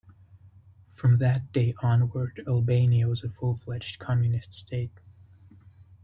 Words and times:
From 0.89 1.19
that 1.19 1.51
day 1.51 1.75
onward, 1.83 2.41
Albania 2.47 3.07
was 3.07 3.23
a 3.23 3.29
full-fledged 3.29 3.99
Communist 3.99 4.51
state. 4.51 4.99